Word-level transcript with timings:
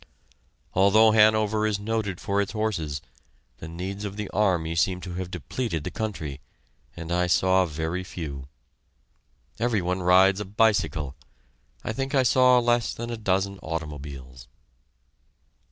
Although 0.73 1.11
Hanover 1.11 1.67
is 1.67 1.79
noted 1.79 2.19
for 2.19 2.41
its 2.41 2.53
horses, 2.53 3.03
the 3.59 3.67
needs 3.67 4.03
of 4.03 4.17
the 4.17 4.29
army 4.31 4.73
seem 4.73 4.99
to 5.01 5.13
have 5.13 5.29
depleted 5.29 5.83
the 5.83 5.91
country, 5.91 6.41
and 6.97 7.11
I 7.11 7.27
saw 7.27 7.65
very 7.67 8.03
few. 8.03 8.47
Every 9.59 9.79
one 9.83 10.01
rides 10.01 10.39
a 10.39 10.45
bicycle. 10.45 11.15
I 11.83 11.93
think 11.93 12.15
I 12.15 12.23
saw 12.23 12.57
less 12.57 12.95
than 12.95 13.11
a 13.11 13.15
dozen 13.15 13.59
automobiles. 13.59 14.47